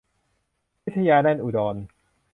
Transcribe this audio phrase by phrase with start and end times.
[0.83, 1.75] พิทยา แน่นอุดร